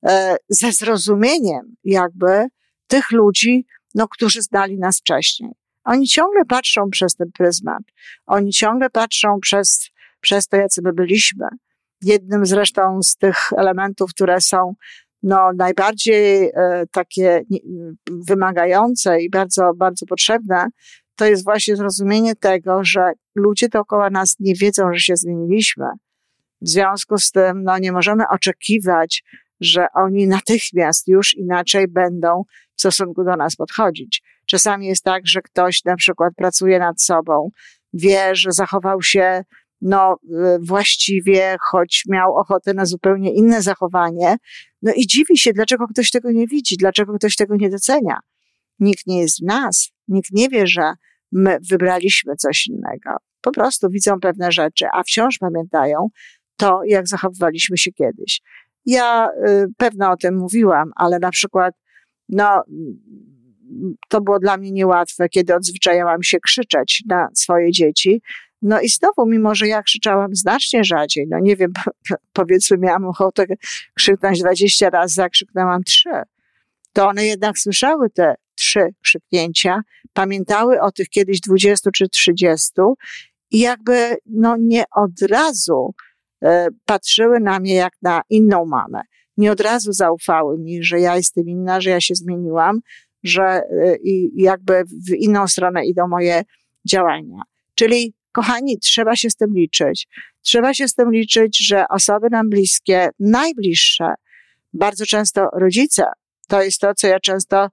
e, 0.06 0.37
ze 0.49 0.73
zrozumieniem 0.73 1.76
jakby 1.84 2.46
tych 2.87 3.11
ludzi, 3.11 3.66
no, 3.94 4.08
którzy 4.08 4.42
znali 4.42 4.78
nas 4.78 4.99
wcześniej. 4.99 5.52
Oni 5.85 6.07
ciągle 6.07 6.45
patrzą 6.45 6.91
przez 6.91 7.14
ten 7.14 7.33
pryzmat. 7.33 7.83
Oni 8.26 8.53
ciągle 8.53 8.91
patrzą 8.91 9.41
przez, 9.41 9.91
przez 10.21 10.49
to, 10.49 10.57
jacy 10.57 10.81
my 10.85 10.93
byliśmy. 10.93 11.47
Jednym 12.03 12.47
zresztą 12.47 13.03
z 13.03 13.17
tych 13.17 13.53
elementów, 13.57 14.11
które 14.11 14.41
są 14.41 14.75
no, 15.23 15.50
najbardziej 15.57 16.45
e, 16.45 16.85
takie 16.93 17.43
wymagające 18.11 19.21
i 19.21 19.31
bardzo, 19.31 19.71
bardzo 19.76 20.07
potrzebne, 20.07 20.67
to 21.17 21.26
jest 21.26 21.45
właśnie 21.45 21.76
zrozumienie 21.76 22.37
tego, 22.37 22.85
że 22.85 23.12
ludzie 23.35 23.69
dookoła 23.69 24.11
nas 24.11 24.37
nie 24.41 24.55
wiedzą, 24.55 24.93
że 24.93 25.00
się 25.00 25.17
zmieniliśmy. 25.17 25.87
W 26.61 26.69
związku 26.69 27.19
z 27.19 27.31
tym, 27.31 27.62
no, 27.64 27.79
nie 27.79 27.93
możemy 27.93 28.25
oczekiwać, 28.29 29.25
że 29.61 29.87
oni 29.95 30.26
natychmiast 30.26 31.09
już 31.09 31.35
inaczej 31.35 31.88
będą 31.88 32.43
w 32.76 32.81
stosunku 32.81 33.25
do 33.25 33.37
nas 33.37 33.57
podchodzić. 33.57 34.23
Czasami 34.47 34.87
jest 34.87 35.05
tak, 35.05 35.23
że 35.27 35.43
ktoś 35.43 35.85
na 35.85 35.97
przykład 35.97 36.35
pracuje 36.37 36.79
nad 36.79 37.03
sobą, 37.03 37.51
wie, 37.93 38.37
że 38.37 38.53
zachował 38.53 39.03
się 39.03 39.45
no, 39.81 40.17
y, 40.25 40.59
właściwie, 40.61 41.57
choć 41.61 42.03
miał 42.09 42.37
ochotę 42.37 42.75
na 42.75 42.85
zupełnie 42.87 43.35
inne 43.35 43.63
zachowanie, 43.63 44.37
no 44.83 44.93
i 44.97 45.07
dziwi 45.07 45.39
się, 45.39 45.53
dlaczego 45.53 45.87
ktoś 45.89 46.11
tego 46.11 46.31
nie 46.31 46.47
widzi, 46.47 46.77
dlaczego 46.77 47.15
ktoś 47.15 47.37
tego 47.37 47.57
nie 47.57 47.71
docenia. 47.71 48.19
Nikt 48.79 49.07
nie 49.07 49.21
jest 49.21 49.41
w 49.41 49.47
nas, 49.47 49.91
nikt 50.09 50.33
nie 50.33 50.49
wie, 50.49 50.67
że 50.67 50.93
my 51.33 51.59
wybraliśmy 51.71 52.37
coś 52.37 52.67
innego. 52.67 53.11
Po 53.41 53.53
prostu 53.53 53.91
widzą 53.91 54.21
pewne 54.21 54.53
rzeczy, 54.53 54.87
a 54.93 55.03
wciąż 55.03 55.39
pamiętają 55.39 56.09
to, 56.57 56.81
jak 56.85 57.09
zachowywaliśmy 57.09 57.79
się 57.79 57.93
kiedyś. 57.93 58.41
Ja 58.87 59.29
y, 59.49 59.67
pewno 59.77 60.11
o 60.11 60.17
tym 60.17 60.37
mówiłam, 60.37 60.91
ale 60.97 61.19
na 61.19 61.31
przykład, 61.31 61.75
no, 62.29 62.63
to 64.09 64.21
było 64.21 64.38
dla 64.38 64.56
mnie 64.56 64.73
niełatwe, 64.73 65.28
kiedy 65.28 65.54
odzwyczajałam 65.54 66.23
się 66.23 66.40
krzyczeć 66.40 67.02
na 67.06 67.28
swoje 67.35 67.73
dzieci. 67.73 68.23
No 68.62 68.80
i 68.80 68.88
znowu, 68.88 69.26
mimo 69.26 69.54
że 69.54 69.68
ja 69.68 69.83
krzyczałam 69.83 70.35
znacznie 70.35 70.85
rzadziej, 70.85 71.26
no 71.28 71.38
nie 71.40 71.56
wiem, 71.56 71.73
powiedzmy, 72.33 72.78
miałam 72.78 73.04
ochotę 73.04 73.47
krzyknąć 73.94 74.40
20 74.40 74.90
razy, 74.90 75.14
zakrzyknęłam 75.14 75.83
trzy, 75.83 76.11
to 76.92 77.09
one 77.09 77.26
jednak 77.26 77.59
słyszały 77.59 78.11
te 78.11 78.35
trzy 78.54 78.88
krzyknięcia, 79.02 79.80
pamiętały 80.12 80.80
o 80.80 80.92
tych 80.92 81.09
kiedyś 81.09 81.40
20 81.40 81.90
czy 81.90 82.09
30 82.09 82.71
i 83.50 83.59
jakby 83.59 84.16
no 84.26 84.56
nie 84.56 84.85
od 84.97 85.23
razu 85.23 85.94
e, 86.42 86.68
patrzyły 86.85 87.40
na 87.40 87.61
mnie 87.61 87.75
jak 87.75 87.92
na 88.02 88.23
inną 88.30 88.66
mamę. 88.66 89.00
Nie 89.37 89.52
od 89.52 89.61
razu 89.61 89.92
zaufały 89.92 90.59
mi, 90.59 90.83
że 90.83 91.00
ja 91.00 91.16
jestem 91.16 91.49
inna, 91.49 91.80
że 91.80 91.90
ja 91.90 92.00
się 92.00 92.14
zmieniłam, 92.14 92.80
że 93.25 93.43
e, 93.43 93.97
i 94.02 94.43
jakby 94.43 94.85
w 94.85 95.14
inną 95.19 95.49
stronę 95.49 95.87
idą 95.87 96.09
moje 96.09 96.43
działania. 96.85 97.43
Czyli, 97.75 98.14
kochani, 98.33 98.78
trzeba 98.78 99.16
się 99.16 99.31
z 99.31 99.37
tym 99.37 99.54
liczyć. 99.54 100.09
Trzeba 100.43 100.75
się 100.75 100.88
z 100.88 100.95
tym 100.95 101.12
liczyć, 101.12 101.66
że 101.66 101.85
osoby 101.88 102.31
nam 102.31 102.50
bliskie, 102.50 103.09
najbliższe, 103.21 104.14
bardzo 104.73 105.07
często 105.07 105.49
rodzice, 105.52 106.04
to 106.49 106.62
jest 106.62 106.81
to, 106.81 106.95
co 106.95 107.07
ja 107.07 107.21
często 107.21 107.69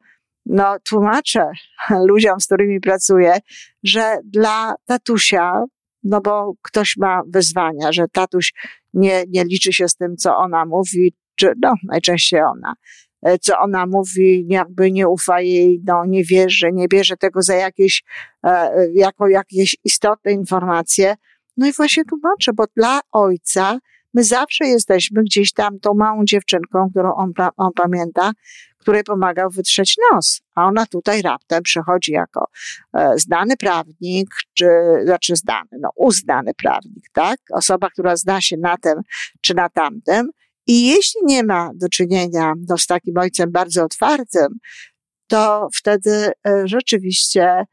no, 0.46 0.76
tłumaczę 0.84 1.52
ludziom, 2.08 2.40
z 2.40 2.46
którymi 2.46 2.80
pracuję, 2.80 3.38
że 3.84 4.18
dla 4.24 4.74
tatusia, 4.86 5.64
no 6.04 6.22
bo 6.22 6.54
ktoś 6.62 6.98
ma 6.98 7.22
wyzwania, 7.28 7.92
że 7.92 8.06
tatuś 8.12 8.54
nie, 8.94 9.24
nie 9.28 9.44
liczy 9.44 9.74
się 9.74 9.88
z 9.88 9.96
tym, 9.96 10.18
co 10.18 10.38
ona 10.38 10.66
mówi, 10.66 11.14
czy 11.36 11.54
no, 11.62 11.74
najczęściej 11.84 12.42
ona, 12.42 12.74
co 13.42 13.60
ona 13.60 13.86
mówi, 13.86 14.46
jakby 14.50 14.92
nie 14.92 15.08
ufa 15.08 15.42
jej, 15.42 15.82
no, 15.86 16.06
nie 16.06 16.24
wierzy, 16.24 16.72
nie 16.74 16.88
bierze 16.88 17.18
tego 17.18 17.42
za 17.42 17.56
jakieś, 17.56 18.04
e, 18.44 18.72
jako 18.94 19.28
jakieś 19.28 19.76
istotne 19.84 20.32
informacje. 20.32 21.16
No 21.58 21.68
i 21.68 21.72
właśnie 21.72 22.06
tłumaczę, 22.06 22.54
bo 22.54 22.64
dla 22.76 23.00
ojca 23.12 23.80
my 24.14 24.24
zawsze 24.24 24.66
jesteśmy 24.66 25.24
gdzieś 25.24 25.54
tam 25.54 25.80
tą 25.80 25.94
małą 25.94 26.26
dziewczynką, 26.26 26.90
którą 26.90 27.16
on, 27.16 27.34
on 27.58 27.72
pamięta, 27.76 28.32
której 28.78 29.04
pomagał 29.04 29.50
wytrzeć 29.50 29.96
nos, 30.12 30.42
a 30.56 30.66
ona 30.66 30.86
tutaj 30.86 31.22
raptem 31.22 31.64
przechodzi 31.64 32.12
jako 32.12 32.48
e, 32.94 33.18
znany 33.18 33.58
prawnik, 33.58 34.30
czy, 34.54 34.68
znaczy 35.06 35.36
znany, 35.36 35.70
no 35.80 35.90
uznany 35.96 36.54
prawnik, 36.54 37.06
tak? 37.14 37.38
Osoba, 37.52 37.90
która 37.90 38.16
zna 38.16 38.42
się 38.42 38.58
na 38.58 38.78
tym 38.78 39.02
czy 39.42 39.54
na 39.54 39.70
tamtym. 39.70 40.30
I 40.68 40.88
jeśli 40.88 41.22
nie 41.24 41.44
ma 41.44 41.72
do 41.74 41.90
czynienia 41.90 42.54
no, 42.70 42.78
z 42.78 42.88
takim 42.88 43.18
ojcem 43.18 43.52
bardzo 43.52 43.84
otwartym, 43.84 44.48
to 45.28 45.68
wtedy 45.76 46.32
e, 46.48 46.64
rzeczywiście 46.66 47.66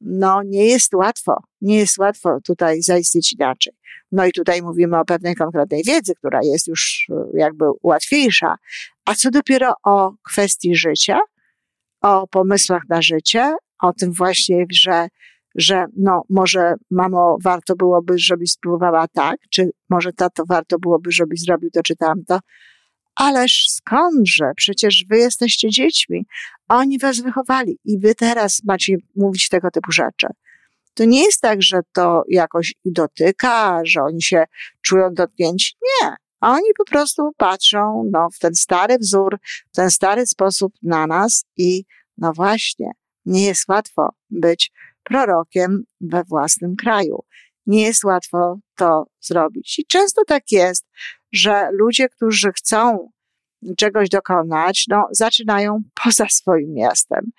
no, 0.00 0.42
nie 0.42 0.66
jest 0.66 0.94
łatwo, 0.94 1.36
nie 1.60 1.78
jest 1.78 1.98
łatwo 1.98 2.38
tutaj 2.44 2.82
zaistnieć 2.82 3.32
inaczej. 3.32 3.72
No 4.12 4.26
i 4.26 4.32
tutaj 4.32 4.62
mówimy 4.62 4.98
o 4.98 5.04
pewnej 5.04 5.34
konkretnej 5.34 5.82
wiedzy, 5.86 6.14
która 6.14 6.40
jest 6.42 6.66
już 6.66 7.06
e, 7.10 7.38
jakby 7.38 7.64
łatwiejsza. 7.82 8.56
A 9.04 9.14
co 9.14 9.30
dopiero 9.30 9.72
o 9.84 10.12
kwestii 10.22 10.76
życia, 10.76 11.18
o 12.00 12.26
pomysłach 12.26 12.82
na 12.88 13.02
życie, 13.02 13.54
o 13.82 13.92
tym 13.92 14.12
właśnie, 14.12 14.64
że, 14.70 15.08
że 15.56 15.86
no 15.96 16.22
może 16.30 16.74
mamo 16.90 17.36
warto 17.44 17.76
byłoby, 17.76 18.18
żebyś 18.18 18.50
spróbowała 18.50 19.08
tak, 19.08 19.36
czy 19.50 19.70
może 19.90 20.12
tato 20.12 20.44
warto 20.48 20.78
byłoby, 20.78 21.12
żebyś 21.12 21.40
zrobił 21.40 21.70
to 21.70 21.82
czy 21.82 21.96
tamto. 21.96 22.38
Ależ 23.14 23.66
skądże? 23.68 24.52
Przecież 24.56 25.04
wy 25.10 25.18
jesteście 25.18 25.70
dziećmi. 25.70 26.26
Oni 26.68 26.98
was 26.98 27.20
wychowali 27.20 27.78
i 27.84 27.98
wy 27.98 28.14
teraz 28.14 28.60
macie 28.64 28.96
mówić 29.16 29.48
tego 29.48 29.70
typu 29.70 29.92
rzeczy. 29.92 30.26
To 30.94 31.04
nie 31.04 31.24
jest 31.24 31.40
tak, 31.40 31.62
że 31.62 31.80
to 31.92 32.22
jakoś 32.28 32.74
dotyka, 32.84 33.80
że 33.84 34.02
oni 34.02 34.22
się 34.22 34.44
czują 34.82 35.14
dotknięci. 35.14 35.74
Nie. 35.82 36.16
Oni 36.40 36.70
po 36.78 36.84
prostu 36.84 37.32
patrzą 37.36 38.08
no, 38.12 38.28
w 38.34 38.38
ten 38.38 38.54
stary 38.54 38.98
wzór, 38.98 39.38
w 39.72 39.76
ten 39.76 39.90
stary 39.90 40.26
sposób 40.26 40.72
na 40.82 41.06
nas 41.06 41.44
i 41.56 41.84
no 42.18 42.32
właśnie, 42.32 42.90
nie 43.26 43.44
jest 43.44 43.68
łatwo 43.68 44.08
być 44.30 44.72
prorokiem 45.08 45.82
we 46.00 46.24
własnym 46.24 46.76
kraju. 46.76 47.24
Nie 47.66 47.82
jest 47.82 48.04
łatwo 48.04 48.58
to 48.76 49.06
zrobić. 49.20 49.78
I 49.78 49.86
często 49.86 50.22
tak 50.26 50.42
jest, 50.50 50.86
że 51.32 51.68
ludzie, 51.72 52.08
którzy 52.08 52.52
chcą 52.52 53.10
czegoś 53.76 54.08
dokonać, 54.08 54.84
no, 54.88 55.08
zaczynają 55.10 55.82
poza 56.04 56.28
swoim 56.28 56.74
miastem. 56.74 57.30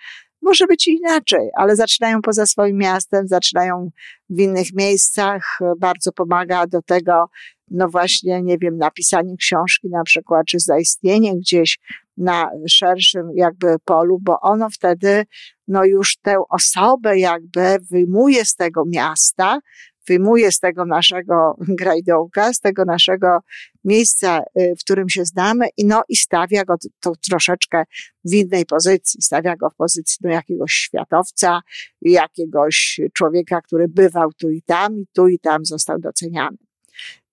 Może 0.47 0.67
być 0.67 0.87
inaczej, 0.87 1.49
ale 1.55 1.75
zaczynają 1.75 2.21
poza 2.21 2.45
swoim 2.45 2.77
miastem, 2.77 3.27
zaczynają 3.27 3.89
w 4.29 4.39
innych 4.39 4.73
miejscach. 4.73 5.59
Bardzo 5.79 6.11
pomaga 6.11 6.67
do 6.67 6.81
tego, 6.81 7.29
no 7.71 7.89
właśnie, 7.89 8.41
nie 8.41 8.57
wiem, 8.57 8.77
napisanie 8.77 9.37
książki 9.37 9.89
na 9.89 10.03
przykład, 10.03 10.45
czy 10.45 10.59
zaistnienie 10.59 11.37
gdzieś 11.37 11.79
na 12.17 12.49
szerszym 12.69 13.29
jakby 13.35 13.75
polu, 13.85 14.19
bo 14.21 14.39
ono 14.41 14.69
wtedy, 14.69 15.25
no 15.67 15.85
już 15.85 16.17
tę 16.17 16.35
osobę 16.49 17.19
jakby 17.19 17.77
wyjmuje 17.91 18.45
z 18.45 18.55
tego 18.55 18.83
miasta, 18.85 19.59
wyjmuje 20.07 20.51
z 20.51 20.59
tego 20.59 20.85
naszego 20.85 21.55
grajdołka, 21.79 22.53
z 22.53 22.59
tego 22.59 22.85
naszego 22.85 23.39
miejsca, 23.83 24.43
y, 24.59 24.75
w 24.79 24.83
którym 24.83 25.09
się 25.09 25.25
znamy 25.25 25.67
i 25.77 25.85
no 25.85 26.03
i 26.09 26.15
stawia 26.15 26.65
go 26.65 26.75
to 26.99 27.13
troszeczkę 27.29 27.83
w 28.25 28.33
innej 28.33 28.65
pozycji. 28.65 29.21
Stawia 29.21 29.55
go 29.55 29.69
w 29.69 29.75
pozycji 29.75 30.17
do 30.21 30.29
jakiegoś 30.29 30.71
światowca, 30.71 31.61
jakiegoś 32.01 32.99
człowieka, 33.13 33.61
który 33.61 33.87
bywał 33.87 34.33
tu 34.33 34.49
i 34.49 34.61
tam 34.61 34.99
i 34.99 35.05
tu 35.13 35.27
i 35.27 35.39
tam 35.39 35.65
został 35.65 35.99
doceniany. 35.99 36.57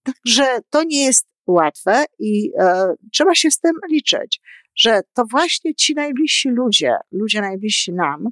Także 0.03 0.59
to 0.71 0.85
nie 0.85 1.05
jest 1.05 1.27
łatwe 1.47 2.05
i 2.19 2.53
e, 2.59 2.95
trzeba 3.13 3.35
się 3.35 3.51
z 3.51 3.61
tym 3.61 3.73
liczyć, 3.91 4.41
że 4.77 5.01
to 5.13 5.25
właśnie 5.31 5.75
ci 5.75 5.95
najbliżsi 5.95 6.49
ludzie, 6.49 6.97
ludzie 7.13 7.41
najbliżsi 7.41 7.93
nam, 7.93 8.29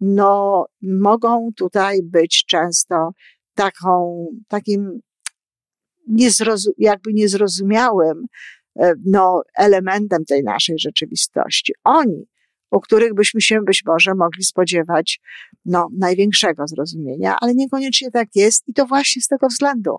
no, 0.00 0.66
mogą 0.82 1.50
tutaj 1.56 2.02
być 2.02 2.44
często 2.46 3.10
taką, 3.56 4.26
takim 4.48 5.00
jakby 6.78 7.12
niezrozumiałym 7.12 8.26
e, 8.80 8.94
no, 9.04 9.42
elementem 9.56 10.24
tej 10.24 10.42
naszej 10.42 10.78
rzeczywistości. 10.78 11.72
Oni, 11.84 12.26
u 12.70 12.80
których 12.80 13.14
byśmy 13.14 13.40
się 13.40 13.60
być 13.66 13.82
może 13.86 14.14
mogli 14.14 14.44
spodziewać 14.44 15.20
no, 15.64 15.88
największego 15.98 16.66
zrozumienia, 16.66 17.36
ale 17.40 17.54
niekoniecznie 17.54 18.10
tak 18.10 18.28
jest 18.34 18.68
i 18.68 18.72
to 18.72 18.86
właśnie 18.86 19.22
z 19.22 19.28
tego 19.28 19.48
względu. 19.48 19.96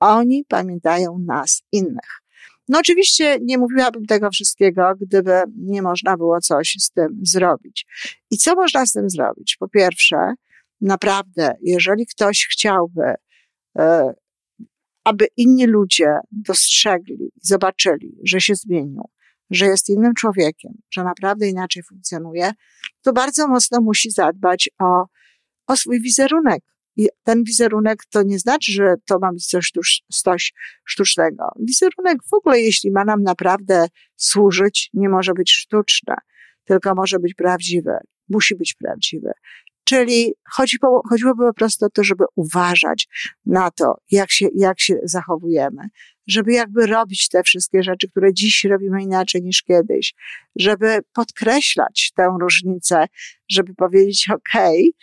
Oni 0.00 0.44
pamiętają 0.48 1.18
nas 1.18 1.62
innych. 1.72 2.20
No 2.68 2.78
oczywiście 2.78 3.38
nie 3.42 3.58
mówiłabym 3.58 4.06
tego 4.06 4.30
wszystkiego, 4.30 4.92
gdyby 5.00 5.42
nie 5.56 5.82
można 5.82 6.16
było 6.16 6.40
coś 6.40 6.76
z 6.78 6.90
tym 6.90 7.20
zrobić. 7.22 7.86
I 8.30 8.36
co 8.36 8.54
można 8.54 8.86
z 8.86 8.92
tym 8.92 9.10
zrobić? 9.10 9.56
Po 9.60 9.68
pierwsze, 9.68 10.34
naprawdę, 10.80 11.54
jeżeli 11.62 12.06
ktoś 12.06 12.48
chciałby, 12.52 13.14
e, 13.78 14.14
aby 15.04 15.26
inni 15.36 15.66
ludzie 15.66 16.18
dostrzegli, 16.30 17.32
zobaczyli, 17.42 18.18
że 18.24 18.40
się 18.40 18.54
zmienił, 18.54 19.02
że 19.50 19.66
jest 19.66 19.88
innym 19.88 20.14
człowiekiem, 20.14 20.72
że 20.90 21.04
naprawdę 21.04 21.48
inaczej 21.48 21.82
funkcjonuje, 21.82 22.52
to 23.02 23.12
bardzo 23.12 23.48
mocno 23.48 23.80
musi 23.80 24.10
zadbać 24.10 24.68
o, 24.80 25.04
o 25.66 25.76
swój 25.76 26.00
wizerunek. 26.00 26.62
I 26.96 27.08
ten 27.22 27.44
wizerunek 27.44 27.98
to 28.10 28.22
nie 28.22 28.38
znaczy, 28.38 28.72
że 28.72 28.94
to 29.06 29.18
ma 29.18 29.32
być 29.32 29.46
coś, 29.46 29.72
coś 30.08 30.52
sztucznego. 30.84 31.44
Wizerunek 31.60 32.18
w 32.30 32.34
ogóle, 32.34 32.60
jeśli 32.60 32.90
ma 32.90 33.04
nam 33.04 33.22
naprawdę 33.22 33.86
służyć, 34.16 34.90
nie 34.94 35.08
może 35.08 35.32
być 35.32 35.52
sztuczny, 35.52 36.14
tylko 36.64 36.94
może 36.94 37.18
być 37.18 37.34
prawdziwy. 37.34 37.92
Musi 38.28 38.56
być 38.56 38.74
prawdziwy. 38.74 39.30
Czyli 39.84 40.34
chodzi 40.50 40.78
po, 40.78 41.02
chodziłoby 41.08 41.44
po 41.46 41.54
prostu 41.54 41.86
o 41.86 41.90
to, 41.90 42.04
żeby 42.04 42.24
uważać 42.34 43.08
na 43.46 43.70
to, 43.70 43.94
jak 44.10 44.30
się, 44.30 44.48
jak 44.54 44.80
się 44.80 44.94
zachowujemy, 45.02 45.88
żeby 46.26 46.52
jakby 46.52 46.86
robić 46.86 47.28
te 47.28 47.42
wszystkie 47.42 47.82
rzeczy, 47.82 48.08
które 48.08 48.34
dziś 48.34 48.64
robimy 48.64 49.02
inaczej 49.02 49.42
niż 49.42 49.62
kiedyś, 49.62 50.14
żeby 50.56 50.98
podkreślać 51.14 52.12
tę 52.16 52.36
różnicę, 52.40 53.06
żeby 53.48 53.74
powiedzieć, 53.74 54.30
okej, 54.30 54.94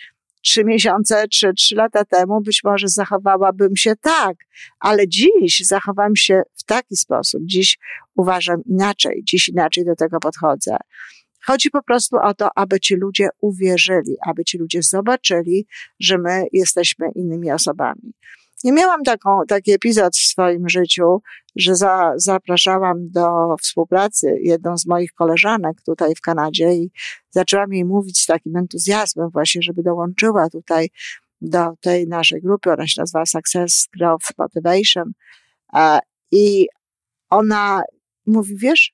trzy 0.41 0.63
miesiące 0.63 1.27
czy 1.27 1.53
trzy 1.53 1.75
lata 1.75 2.05
temu 2.05 2.41
być 2.41 2.63
może 2.63 2.87
zachowałabym 2.87 3.75
się 3.75 3.93
tak, 3.95 4.37
ale 4.79 5.07
dziś 5.07 5.59
zachowam 5.65 6.15
się 6.15 6.41
w 6.55 6.63
taki 6.63 6.95
sposób. 6.95 7.41
Dziś 7.45 7.79
uważam 8.15 8.61
inaczej, 8.65 9.21
dziś 9.23 9.49
inaczej 9.49 9.85
do 9.85 9.95
tego 9.95 10.19
podchodzę. 10.19 10.77
Chodzi 11.45 11.69
po 11.69 11.83
prostu 11.83 12.17
o 12.17 12.33
to, 12.33 12.49
aby 12.55 12.79
ci 12.79 12.95
ludzie 12.95 13.29
uwierzyli, 13.41 14.15
aby 14.25 14.45
ci 14.45 14.57
ludzie 14.57 14.81
zobaczyli, 14.83 15.67
że 15.99 16.17
my 16.17 16.45
jesteśmy 16.51 17.11
innymi 17.15 17.51
osobami. 17.51 18.13
Nie 18.63 18.71
miałam 18.71 19.03
taką, 19.03 19.39
taki 19.47 19.71
epizod 19.71 20.15
w 20.15 20.25
swoim 20.25 20.69
życiu, 20.69 21.21
że 21.55 21.75
za, 21.75 22.13
zapraszałam 22.15 23.09
do 23.09 23.55
współpracy 23.61 24.37
jedną 24.41 24.77
z 24.77 24.85
moich 24.85 25.13
koleżanek 25.13 25.81
tutaj 25.85 26.15
w 26.15 26.21
Kanadzie 26.21 26.73
i 26.73 26.91
zaczęłam 27.29 27.73
jej 27.73 27.85
mówić 27.85 28.21
z 28.21 28.25
takim 28.25 28.55
entuzjazmem 28.57 29.29
właśnie, 29.29 29.61
żeby 29.61 29.83
dołączyła 29.83 30.49
tutaj 30.49 30.89
do 31.41 31.73
tej 31.81 32.07
naszej 32.07 32.41
grupy. 32.41 32.71
Ona 32.71 32.87
się 32.87 33.01
nazywa 33.01 33.25
Success 33.25 33.87
Growth 33.97 34.27
Motivation. 34.37 35.11
I 36.31 36.67
ona 37.29 37.81
mówi, 38.25 38.57
wiesz, 38.57 38.93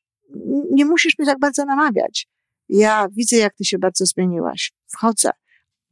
nie 0.72 0.86
musisz 0.86 1.20
mnie 1.20 1.26
tak 1.26 1.40
bardzo 1.40 1.66
namawiać. 1.66 2.28
Ja 2.70 3.08
widzę, 3.12 3.38
jak 3.38 3.56
ty 3.56 3.66
się 3.66 3.78
bardzo 3.78 4.06
zmieniłaś. 4.06 4.72
Wchodzę. 4.88 5.30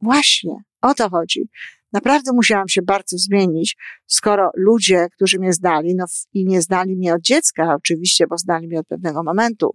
Właśnie, 0.00 0.56
o 0.82 0.94
to 0.94 1.10
chodzi. 1.10 1.48
Naprawdę 1.92 2.32
musiałam 2.32 2.68
się 2.68 2.82
bardzo 2.82 3.18
zmienić, 3.18 3.76
skoro 4.06 4.50
ludzie, 4.54 5.06
którzy 5.14 5.38
mnie 5.38 5.52
znali, 5.52 5.94
no 5.94 6.04
i 6.32 6.44
nie 6.44 6.62
znali 6.62 6.96
mnie 6.96 7.14
od 7.14 7.20
dziecka, 7.20 7.74
oczywiście, 7.74 8.26
bo 8.26 8.38
znali 8.38 8.66
mnie 8.66 8.80
od 8.80 8.86
pewnego 8.86 9.22
momentu, 9.22 9.70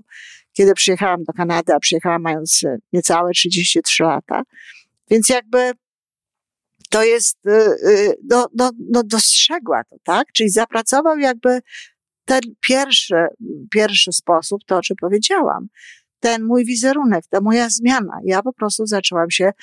kiedy 0.53 0.74
przyjechałam 0.74 1.24
do 1.24 1.34
Kanady, 1.34 1.74
a 1.74 1.79
przyjechałam 1.79 2.22
mając 2.22 2.63
e, 2.63 2.77
niecałe 2.93 3.31
33 3.31 4.03
lata. 4.03 4.41
Więc 5.10 5.29
jakby 5.29 5.72
to 6.89 7.03
jest, 7.03 7.38
e, 7.48 7.51
e, 7.51 8.13
no, 8.29 8.48
no, 8.55 8.72
no 8.89 9.03
dostrzegła 9.03 9.84
to, 9.84 9.96
tak? 10.03 10.27
Czyli 10.34 10.50
zapracował 10.50 11.17
jakby 11.17 11.60
ten 12.25 12.41
pierwszy, 12.67 13.15
pierwszy 13.72 14.12
sposób, 14.12 14.62
to 14.65 14.77
o 14.77 14.81
czym 14.81 14.96
powiedziałam 15.01 15.67
ten 16.22 16.44
mój 16.44 16.66
wizerunek, 16.66 17.24
ta 17.30 17.42
moja 17.42 17.70
zmiana. 17.70 18.20
Ja 18.24 18.42
po 18.42 18.54
prostu 18.54 18.86
zaczęłam 18.86 19.32
się 19.32 19.46
e, 19.46 19.54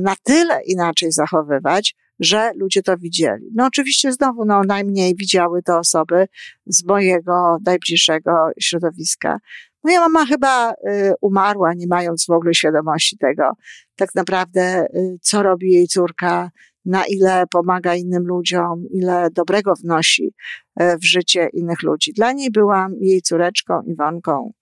na 0.00 0.14
tyle 0.22 0.60
inaczej 0.64 1.12
zachowywać, 1.12 1.94
że 2.20 2.52
ludzie 2.56 2.82
to 2.82 2.96
widzieli. 2.96 3.50
No 3.54 3.66
oczywiście 3.66 4.12
znowu, 4.12 4.44
no 4.44 4.62
najmniej 4.62 5.14
widziały 5.16 5.62
to 5.62 5.78
osoby 5.78 6.26
z 6.66 6.84
mojego 6.84 7.58
najbliższego 7.66 8.50
środowiska. 8.60 9.38
Moja 9.84 10.00
mama 10.00 10.26
chyba 10.26 10.72
y, 10.72 10.74
umarła, 11.20 11.74
nie 11.74 11.86
mając 11.86 12.26
w 12.26 12.30
ogóle 12.30 12.54
świadomości 12.54 13.18
tego, 13.18 13.52
tak 13.96 14.14
naprawdę, 14.14 14.86
y, 14.94 15.18
co 15.22 15.42
robi 15.42 15.72
jej 15.72 15.86
córka, 15.86 16.50
na 16.84 17.06
ile 17.06 17.44
pomaga 17.50 17.94
innym 17.94 18.26
ludziom, 18.26 18.84
ile 18.90 19.28
dobrego 19.30 19.74
wnosi 19.74 20.34
w 20.80 21.04
życie 21.04 21.48
innych 21.52 21.82
ludzi. 21.82 22.12
Dla 22.12 22.32
niej 22.32 22.50
byłam 22.50 22.94
jej 23.00 23.22
córeczką, 23.22 23.82
Iwonką, 23.82 24.52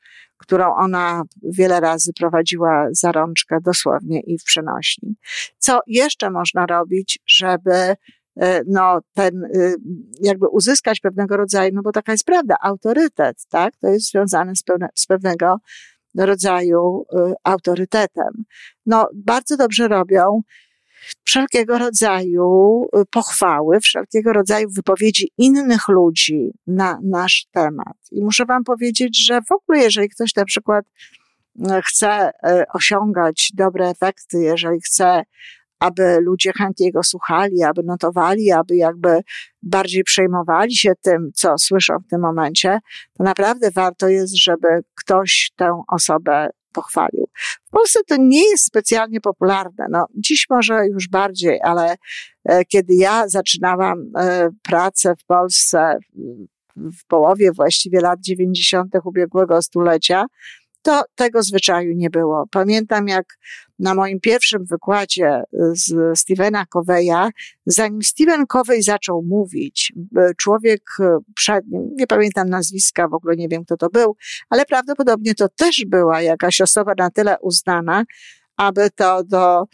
którą 0.42 0.74
ona 0.74 1.22
wiele 1.42 1.80
razy 1.80 2.12
prowadziła 2.12 2.88
za 2.90 3.12
rączkę 3.12 3.58
dosłownie 3.60 4.20
i 4.20 4.38
w 4.38 4.44
przenośni. 4.44 5.16
Co 5.58 5.80
jeszcze 5.86 6.30
można 6.30 6.66
robić, 6.66 7.18
żeby 7.26 7.72
e, 7.72 7.96
no, 8.66 9.00
ten, 9.14 9.44
y, 9.44 9.74
jakby 10.20 10.48
uzyskać 10.48 11.00
pewnego 11.00 11.36
rodzaju, 11.36 11.70
no 11.74 11.82
bo 11.82 11.92
taka 11.92 12.12
jest 12.12 12.24
prawda, 12.24 12.56
autorytet, 12.62 13.36
tak? 13.48 13.76
To 13.76 13.88
jest 13.88 14.10
związane 14.10 14.56
z, 14.56 14.62
z 14.94 15.06
pewnego 15.06 15.56
rodzaju 16.18 17.04
y, 17.12 17.34
autorytetem. 17.44 18.44
No, 18.86 19.08
bardzo 19.14 19.56
dobrze 19.56 19.88
robią 19.88 20.42
wszelkiego 21.24 21.78
rodzaju 21.78 22.84
y, 22.96 23.04
pochwały, 23.10 23.80
wszelkiego 23.80 24.32
rodzaju 24.32 24.68
wypowiedzi 24.70 25.30
innych 25.38 25.88
ludzi 25.88 26.50
na 26.66 26.98
nasz 27.02 27.46
temat. 27.52 27.96
I 28.10 28.24
muszę 28.24 28.44
Wam 28.44 28.64
powiedzieć, 28.64 29.26
że 29.26 29.40
w 29.40 29.52
ogóle, 29.52 29.78
jeżeli 29.78 30.08
ktoś 30.08 30.34
na 30.34 30.44
przykład 30.44 30.84
y, 31.56 31.62
chce 31.84 32.30
y, 32.30 32.64
osiągać 32.74 33.52
dobre 33.54 33.88
efekty, 33.88 34.38
jeżeli 34.38 34.80
chce, 34.80 35.22
aby 35.78 36.18
ludzie 36.20 36.52
chętnie 36.52 36.92
go 36.92 37.02
słuchali, 37.02 37.62
aby 37.62 37.82
notowali, 37.82 38.52
aby 38.52 38.76
jakby 38.76 39.20
bardziej 39.62 40.04
przejmowali 40.04 40.76
się 40.76 40.92
tym, 41.02 41.30
co 41.34 41.58
słyszą 41.58 41.94
w 42.06 42.10
tym 42.10 42.20
momencie, 42.20 42.78
to 43.18 43.24
naprawdę 43.24 43.70
warto 43.70 44.08
jest, 44.08 44.36
żeby 44.36 44.68
ktoś 44.94 45.52
tę 45.56 45.82
osobę 45.88 46.48
pochwalił. 46.72 47.28
W 47.66 47.70
Polsce 47.70 48.00
to 48.06 48.16
nie 48.18 48.50
jest 48.50 48.64
specjalnie 48.64 49.20
popularne. 49.20 49.86
No, 49.90 50.06
dziś 50.14 50.46
może 50.50 50.86
już 50.86 51.08
bardziej, 51.08 51.60
ale 51.62 51.96
e, 52.44 52.64
kiedy 52.64 52.94
ja 52.94 53.28
zaczynałam 53.28 53.98
e, 54.18 54.48
pracę 54.62 55.14
w 55.22 55.24
Polsce 55.26 55.98
w 56.76 57.06
połowie 57.06 57.52
właściwie 57.52 58.00
lat 58.00 58.20
90. 58.20 58.94
ubiegłego 59.04 59.62
stulecia, 59.62 60.24
to 60.82 61.02
tego 61.14 61.42
zwyczaju 61.42 61.92
nie 61.96 62.10
było. 62.10 62.46
Pamiętam, 62.50 63.08
jak 63.08 63.38
na 63.78 63.94
moim 63.94 64.20
pierwszym 64.20 64.64
wykładzie 64.64 65.42
z 65.52 66.18
Stevena 66.18 66.66
Coveya, 66.66 67.30
zanim 67.66 68.02
Steven 68.02 68.46
Covey 68.46 68.82
zaczął 68.82 69.22
mówić, 69.22 69.92
człowiek 70.36 70.82
przed 71.34 71.66
nim, 71.66 71.90
nie 71.94 72.06
pamiętam 72.06 72.48
nazwiska, 72.48 73.08
w 73.08 73.14
ogóle 73.14 73.36
nie 73.36 73.48
wiem, 73.48 73.64
kto 73.64 73.76
to 73.76 73.88
był, 73.88 74.16
ale 74.50 74.64
prawdopodobnie 74.64 75.34
to 75.34 75.48
też 75.48 75.84
była 75.86 76.22
jakaś 76.22 76.60
osoba 76.60 76.92
na 76.98 77.10
tyle 77.10 77.36
uznana, 77.40 78.04
aby 78.56 78.90
to 78.90 79.24
do, 79.24 79.64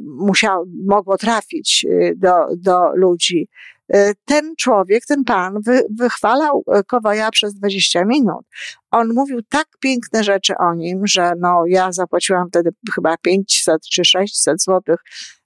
musiało, 0.00 0.64
mogło 0.86 1.16
trafić 1.16 1.86
do, 2.16 2.32
do 2.56 2.80
ludzi. 2.94 3.48
E, 3.92 4.14
ten 4.24 4.54
człowiek, 4.56 5.06
ten 5.06 5.24
pan 5.24 5.60
wy, 5.66 5.82
wychwalał 5.98 6.64
e, 6.72 6.84
Kowaja 6.84 7.30
przez 7.30 7.54
20 7.54 8.04
minut. 8.04 8.46
On 8.90 9.14
mówił 9.14 9.42
tak 9.48 9.66
piękne 9.80 10.24
rzeczy 10.24 10.54
o 10.58 10.74
nim, 10.74 11.06
że 11.06 11.32
no 11.38 11.64
ja 11.66 11.92
zapłaciłam 11.92 12.48
wtedy 12.48 12.70
chyba 12.94 13.16
500 13.16 13.82
czy 13.92 14.04
600 14.04 14.62
złotych 14.62 15.00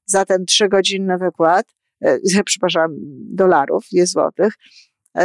za 0.04 0.24
ten 0.24 0.44
trzygodzinny 0.44 1.18
wykład, 1.18 1.66
e, 2.00 2.18
przepraszam, 2.44 2.90
dolarów, 3.35 3.85
nie 3.92 4.06
złotych, 4.06 4.54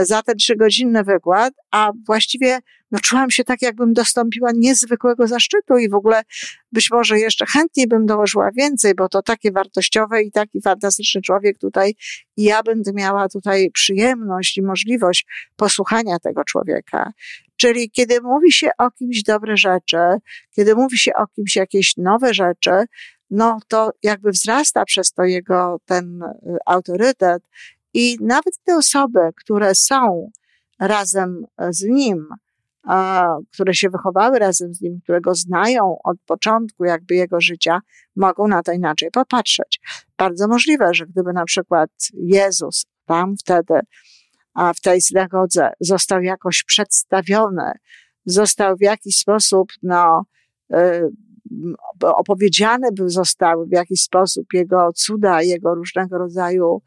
za 0.01 0.21
ten 0.21 0.35
trzygodzinny 0.35 1.03
wykład, 1.03 1.53
a 1.71 1.91
właściwie 2.07 2.59
no, 2.91 2.99
czułam 2.99 3.31
się 3.31 3.43
tak, 3.43 3.61
jakbym 3.61 3.93
dostąpiła 3.93 4.49
niezwykłego 4.55 5.27
zaszczytu 5.27 5.77
i 5.77 5.89
w 5.89 5.93
ogóle 5.93 6.21
być 6.71 6.91
może 6.91 7.19
jeszcze 7.19 7.45
chętniej 7.45 7.87
bym 7.87 8.05
dołożyła 8.05 8.51
więcej, 8.51 8.95
bo 8.95 9.09
to 9.09 9.21
takie 9.21 9.51
wartościowe 9.51 10.23
i 10.23 10.31
taki 10.31 10.61
fantastyczny 10.61 11.21
człowiek 11.21 11.57
tutaj 11.57 11.95
i 12.37 12.43
ja 12.43 12.63
będę 12.63 12.93
miała 12.93 13.29
tutaj 13.29 13.71
przyjemność 13.71 14.57
i 14.57 14.61
możliwość 14.61 15.25
posłuchania 15.55 16.19
tego 16.19 16.43
człowieka. 16.43 17.11
Czyli 17.55 17.91
kiedy 17.91 18.21
mówi 18.21 18.51
się 18.51 18.69
o 18.77 18.91
kimś 18.91 19.23
dobre 19.23 19.57
rzeczy, 19.57 19.97
kiedy 20.55 20.75
mówi 20.75 20.97
się 20.97 21.11
o 21.13 21.27
kimś 21.27 21.55
jakieś 21.55 21.97
nowe 21.97 22.33
rzeczy, 22.33 22.71
no 23.29 23.59
to 23.67 23.91
jakby 24.03 24.31
wzrasta 24.31 24.85
przez 24.85 25.11
to 25.11 25.23
jego 25.23 25.77
ten 25.85 26.23
y, 26.23 26.57
autorytet 26.65 27.43
i 27.93 28.17
nawet 28.21 28.53
te 28.63 28.75
osoby, 28.75 29.19
które 29.35 29.75
są 29.75 30.31
razem 30.79 31.45
z 31.69 31.83
nim, 31.83 32.27
które 33.53 33.73
się 33.73 33.89
wychowały 33.89 34.39
razem 34.39 34.73
z 34.73 34.81
nim, 34.81 34.99
które 35.03 35.21
go 35.21 35.35
znają 35.35 35.97
od 36.03 36.17
początku 36.25 36.85
jakby 36.85 37.15
jego 37.15 37.41
życia, 37.41 37.79
mogą 38.15 38.47
na 38.47 38.63
to 38.63 38.71
inaczej 38.71 39.11
popatrzeć. 39.11 39.79
Bardzo 40.17 40.47
możliwe, 40.47 40.93
że 40.93 41.05
gdyby 41.05 41.33
na 41.33 41.45
przykład 41.45 41.89
Jezus 42.13 42.85
tam 43.05 43.35
wtedy, 43.37 43.79
a 44.53 44.73
w 44.73 44.81
tej 44.81 45.01
synagodze 45.01 45.71
został 45.79 46.21
jakoś 46.21 46.63
przedstawiony, 46.63 47.71
został 48.25 48.77
w 48.77 48.81
jakiś 48.81 49.17
sposób, 49.17 49.71
no, 49.83 50.25
y, 50.73 51.09
opowiedziane 52.01 52.91
by 52.91 53.09
zostały 53.09 53.67
w 53.67 53.71
jakiś 53.71 54.01
sposób 54.01 54.45
jego 54.53 54.89
cuda, 54.95 55.41
jego 55.41 55.75
różnego 55.75 56.17
rodzaju 56.17 56.81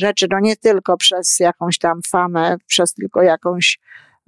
rzeczy, 0.00 0.26
no 0.30 0.40
nie 0.40 0.56
tylko 0.56 0.96
przez 0.96 1.40
jakąś 1.40 1.78
tam 1.78 2.00
famę, 2.10 2.56
przez 2.66 2.94
tylko 2.94 3.22
jakąś 3.22 3.78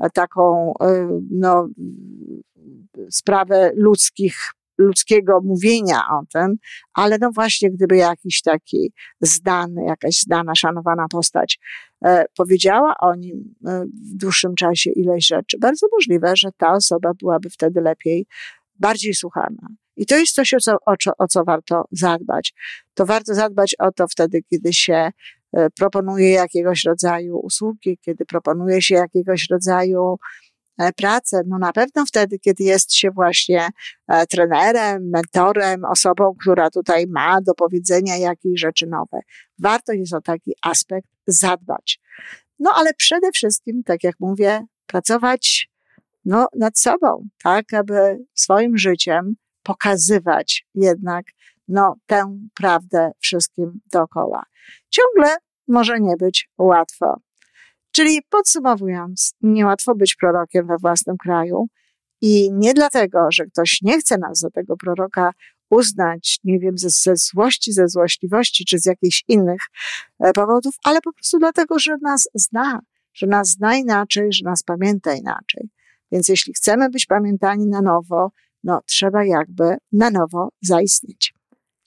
taką, 0.09 0.73
e, 0.81 1.21
no, 1.31 1.69
sprawę 3.11 3.73
ludzkich 3.75 4.37
ludzkiego 4.81 5.41
mówienia 5.41 6.03
o 6.11 6.23
tym, 6.33 6.57
ale 6.95 7.19
no 7.21 7.31
właśnie 7.33 7.71
gdyby 7.71 7.97
jakiś 7.97 8.43
taki 8.43 8.93
zdany, 9.21 9.85
jakaś 9.85 10.21
znana, 10.21 10.55
szanowana 10.55 11.07
postać 11.11 11.59
e, 12.05 12.25
powiedziała 12.37 12.95
o 13.01 13.15
nim 13.15 13.55
e, 13.67 13.85
w 13.85 14.17
dłuższym 14.17 14.55
czasie 14.55 14.91
ileś 14.91 15.27
rzeczy, 15.27 15.59
bardzo 15.59 15.87
możliwe, 15.93 16.37
że 16.37 16.49
ta 16.57 16.73
osoba 16.73 17.11
byłaby 17.15 17.51
wtedy 17.51 17.81
lepiej, 17.81 18.27
bardziej 18.79 19.15
słuchana. 19.15 19.69
I 19.97 20.07
to 20.07 20.17
jest 20.17 20.35
coś, 20.35 20.55
o 20.55 20.59
co, 20.61 20.77
o, 21.19 21.29
co 21.29 21.45
warto 21.45 21.85
zadbać. 21.91 22.55
To 22.95 23.07
warto 23.07 23.35
zadbać 23.35 23.77
o 23.79 23.93
to 23.93 24.09
wtedy, 24.09 24.43
kiedy 24.43 24.73
się 24.73 25.11
proponuje 25.79 26.31
jakiegoś 26.31 26.85
rodzaju 26.85 27.39
usługi, 27.39 27.99
kiedy 27.99 28.25
proponuje 28.25 28.83
się 28.83 28.95
jakiegoś 28.95 29.47
rodzaju 29.51 30.19
e, 30.79 30.93
pracę, 30.93 31.43
no 31.47 31.59
na 31.59 31.73
pewno 31.73 32.07
wtedy, 32.07 32.39
kiedy 32.39 32.65
jest 32.65 32.95
się 32.95 33.11
właśnie 33.11 33.69
e, 34.09 34.27
trenerem, 34.27 35.11
mentorem, 35.11 35.85
osobą, 35.85 36.35
która 36.41 36.71
tutaj 36.71 37.07
ma 37.07 37.41
do 37.41 37.55
powiedzenia 37.55 38.17
jakieś 38.17 38.61
rzeczy 38.61 38.87
nowe. 38.87 39.21
Warto 39.59 39.93
jest 39.93 40.15
o 40.15 40.21
taki 40.21 40.53
aspekt 40.63 41.09
zadbać. 41.27 42.01
No 42.59 42.73
ale 42.75 42.95
przede 42.95 43.33
wszystkim, 43.33 43.83
tak 43.83 44.05
jak 44.05 44.15
mówię, 44.21 44.67
pracować 44.87 45.71
no, 46.25 46.47
nad 46.59 46.79
sobą, 46.79 47.29
tak, 47.43 47.75
aby 47.75 48.19
swoim 48.35 48.79
życiem 48.79 49.35
pokazywać 49.63 50.67
jednak 50.75 51.27
no, 51.71 51.97
tę 52.07 52.39
prawdę 52.55 53.11
wszystkim 53.21 53.81
dookoła. 53.93 54.43
Ciągle 54.89 55.37
może 55.69 56.01
nie 56.01 56.17
być 56.17 56.51
łatwo. 56.59 57.21
Czyli 57.93 58.21
podsumowując, 58.31 59.35
niełatwo 59.41 59.95
być 59.95 60.15
prorokiem 60.15 60.67
we 60.67 60.77
własnym 60.81 61.17
kraju 61.17 61.67
i 62.21 62.53
nie 62.53 62.75
dlatego, 62.75 63.27
że 63.33 63.47
ktoś 63.47 63.79
nie 63.83 63.99
chce 63.99 64.19
nas 64.19 64.39
za 64.39 64.51
tego 64.51 64.77
proroka 64.77 65.33
uznać, 65.71 66.39
nie 66.45 66.59
wiem, 66.59 66.79
ze, 66.79 66.91
ze 66.91 67.17
złości, 67.17 67.73
ze 67.73 67.89
złośliwości 67.89 68.65
czy 68.65 68.79
z 68.79 68.87
jakichś 68.87 69.25
innych 69.29 69.61
e, 70.21 70.33
powodów, 70.33 70.75
ale 70.85 71.01
po 71.01 71.13
prostu 71.13 71.39
dlatego, 71.39 71.79
że 71.79 71.97
nas 72.03 72.29
zna, 72.35 72.81
że 73.15 73.27
nas 73.27 73.49
zna 73.49 73.77
inaczej, 73.77 74.33
że 74.33 74.45
nas 74.45 74.63
pamięta 74.63 75.15
inaczej. 75.15 75.71
Więc 76.13 76.29
jeśli 76.29 76.55
chcemy 76.55 76.91
być 76.91 77.07
pamiętani 77.07 77.67
na 77.67 77.83
nowo, 77.83 78.31
no 78.65 78.81
trzeba 78.87 79.25
jakby 79.25 79.77
na 79.93 80.11
nowo 80.11 80.49
zaistnieć. 80.63 81.35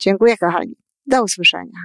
Dziękuję, 0.03 0.37
kochani. 0.37 0.75
Do 1.07 1.23
usłyszenia. 1.23 1.79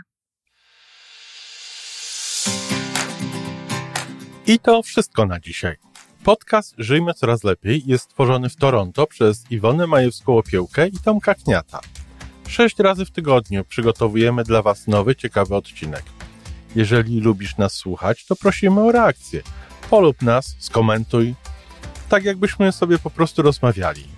I 4.46 4.58
to 4.58 4.82
wszystko 4.82 5.26
na 5.26 5.40
dzisiaj. 5.40 5.76
Podcast 6.24 6.74
Żyjmy 6.78 7.14
Coraz 7.14 7.44
Lepiej 7.44 7.82
jest 7.86 8.04
stworzony 8.04 8.48
w 8.48 8.56
Toronto 8.56 9.06
przez 9.06 9.50
Iwonę 9.50 9.84
Majewską-Opiełkę 9.84 10.88
i 10.88 10.98
Tomka 11.04 11.34
Kniata. 11.34 11.80
Sześć 12.48 12.78
razy 12.78 13.04
w 13.04 13.10
tygodniu 13.10 13.64
przygotowujemy 13.64 14.44
dla 14.44 14.62
Was 14.62 14.86
nowy, 14.86 15.16
ciekawy 15.16 15.54
odcinek. 15.54 16.02
Jeżeli 16.76 17.20
lubisz 17.20 17.56
nas 17.56 17.72
słuchać, 17.72 18.26
to 18.26 18.36
prosimy 18.36 18.80
o 18.80 18.92
reakcję. 18.92 19.42
Polub 19.90 20.22
nas, 20.22 20.56
skomentuj, 20.58 21.34
tak 22.08 22.24
jakbyśmy 22.24 22.72
sobie 22.72 22.98
po 22.98 23.10
prostu 23.10 23.42
rozmawiali. 23.42 24.17